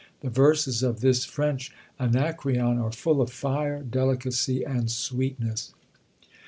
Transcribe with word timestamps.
The 0.21 0.31
verses 0.31 0.81
of 0.81 1.01
this 1.01 1.25
French 1.25 1.71
Anacreon 1.99 2.79
are 2.79 2.91
full 2.91 3.21
of 3.21 3.31
fire, 3.31 3.83
delicacy, 3.83 4.63
and 4.65 4.89
sweetness. 4.89 5.75